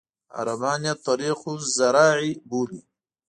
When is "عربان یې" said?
0.37-0.93